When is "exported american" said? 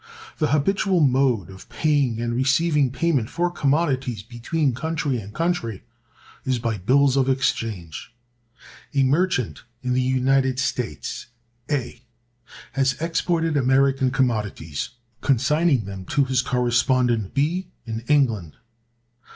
12.99-14.09